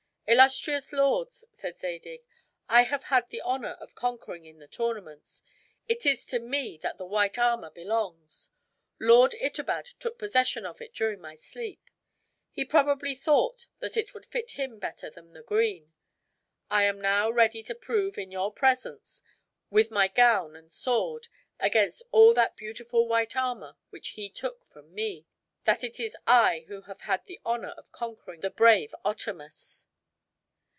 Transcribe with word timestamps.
"Illustrious 0.27 0.93
lords," 0.93 1.43
said 1.51 1.77
Zadig, 1.77 2.23
"I 2.69 2.83
have 2.83 3.03
had 3.03 3.29
the 3.29 3.41
honor 3.41 3.73
of 3.81 3.95
conquering 3.95 4.45
in 4.45 4.59
the 4.59 4.67
tournaments. 4.69 5.43
It 5.89 6.05
is 6.05 6.25
to 6.27 6.39
me 6.39 6.77
that 6.77 6.97
the 6.97 7.05
white 7.05 7.37
armor 7.37 7.69
belongs. 7.69 8.49
Lord 8.97 9.33
Itobad 9.41 9.87
took 9.99 10.17
possession 10.17 10.65
of 10.65 10.81
it 10.81 10.93
during 10.93 11.19
my 11.19 11.35
sleep. 11.35 11.89
He 12.49 12.63
probably 12.63 13.13
thought 13.13 13.67
that 13.79 13.97
it 13.97 14.13
would 14.13 14.25
fit 14.25 14.51
him 14.51 14.79
better 14.79 15.09
than 15.09 15.33
the 15.33 15.43
green. 15.43 15.91
I 16.69 16.83
am 16.83 17.01
now 17.01 17.29
ready 17.29 17.61
to 17.63 17.75
prove 17.75 18.17
in 18.17 18.31
your 18.31 18.53
presence, 18.53 19.23
with 19.69 19.91
my 19.91 20.07
gown 20.07 20.55
and 20.55 20.71
sword, 20.71 21.27
against 21.59 22.03
all 22.13 22.33
that 22.35 22.55
beautiful 22.55 23.05
white 23.05 23.35
armor 23.35 23.75
which 23.89 24.09
he 24.11 24.29
took 24.29 24.63
from 24.63 24.93
me, 24.95 25.25
that 25.65 25.83
it 25.83 25.99
is 25.99 26.15
I 26.25 26.63
who 26.69 26.83
have 26.83 27.01
had 27.01 27.25
the 27.25 27.41
honor 27.45 27.71
of 27.75 27.91
conquering 27.91 28.39
the 28.39 28.49
brave 28.49 28.95
Otamus." 29.03 29.87